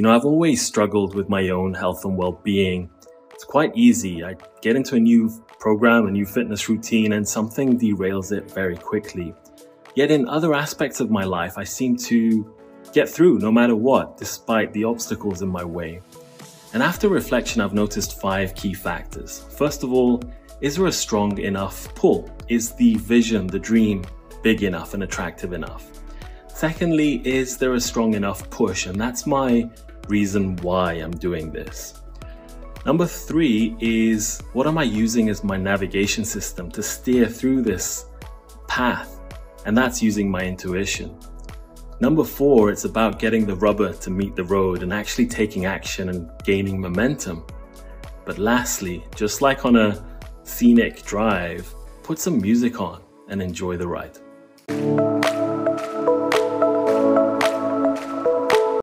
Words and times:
You 0.00 0.04
know, 0.04 0.16
I've 0.16 0.24
always 0.24 0.64
struggled 0.64 1.14
with 1.14 1.28
my 1.28 1.50
own 1.50 1.74
health 1.74 2.06
and 2.06 2.16
well 2.16 2.32
being. 2.32 2.88
It's 3.34 3.44
quite 3.44 3.76
easy. 3.76 4.24
I 4.24 4.34
get 4.62 4.74
into 4.74 4.96
a 4.96 4.98
new 4.98 5.28
program, 5.58 6.06
a 6.06 6.10
new 6.10 6.24
fitness 6.24 6.70
routine, 6.70 7.12
and 7.12 7.28
something 7.28 7.78
derails 7.78 8.32
it 8.32 8.50
very 8.50 8.78
quickly. 8.78 9.34
Yet 9.94 10.10
in 10.10 10.26
other 10.26 10.54
aspects 10.54 11.00
of 11.00 11.10
my 11.10 11.24
life, 11.24 11.58
I 11.58 11.64
seem 11.64 11.98
to 11.98 12.50
get 12.94 13.10
through 13.10 13.40
no 13.40 13.52
matter 13.52 13.76
what, 13.76 14.16
despite 14.16 14.72
the 14.72 14.84
obstacles 14.84 15.42
in 15.42 15.50
my 15.50 15.64
way. 15.64 16.00
And 16.72 16.82
after 16.82 17.10
reflection, 17.10 17.60
I've 17.60 17.74
noticed 17.74 18.22
five 18.22 18.54
key 18.54 18.72
factors. 18.72 19.44
First 19.58 19.82
of 19.82 19.92
all, 19.92 20.22
is 20.62 20.76
there 20.76 20.86
a 20.86 20.92
strong 20.92 21.36
enough 21.36 21.94
pull? 21.94 22.30
Is 22.48 22.72
the 22.72 22.94
vision, 22.94 23.46
the 23.46 23.58
dream, 23.58 24.06
big 24.42 24.62
enough 24.62 24.94
and 24.94 25.02
attractive 25.02 25.52
enough? 25.52 25.90
Secondly, 26.60 27.22
is 27.26 27.56
there 27.56 27.72
a 27.72 27.80
strong 27.80 28.12
enough 28.12 28.50
push? 28.50 28.84
And 28.84 29.00
that's 29.00 29.26
my 29.26 29.70
reason 30.08 30.56
why 30.56 30.92
I'm 30.92 31.10
doing 31.10 31.50
this. 31.50 32.02
Number 32.84 33.06
three 33.06 33.74
is 33.80 34.42
what 34.52 34.66
am 34.66 34.76
I 34.76 34.82
using 34.82 35.30
as 35.30 35.42
my 35.42 35.56
navigation 35.56 36.22
system 36.22 36.70
to 36.72 36.82
steer 36.82 37.28
through 37.28 37.62
this 37.62 38.04
path? 38.68 39.20
And 39.64 39.74
that's 39.74 40.02
using 40.02 40.30
my 40.30 40.42
intuition. 40.42 41.18
Number 41.98 42.24
four, 42.24 42.68
it's 42.68 42.84
about 42.84 43.18
getting 43.18 43.46
the 43.46 43.56
rubber 43.56 43.94
to 43.94 44.10
meet 44.10 44.36
the 44.36 44.44
road 44.44 44.82
and 44.82 44.92
actually 44.92 45.28
taking 45.28 45.64
action 45.64 46.10
and 46.10 46.30
gaining 46.44 46.78
momentum. 46.78 47.46
But 48.26 48.36
lastly, 48.36 49.02
just 49.16 49.40
like 49.40 49.64
on 49.64 49.76
a 49.76 50.04
scenic 50.42 51.04
drive, 51.04 51.74
put 52.02 52.18
some 52.18 52.38
music 52.38 52.82
on 52.82 53.00
and 53.30 53.40
enjoy 53.40 53.78
the 53.78 53.88
ride. 53.88 54.18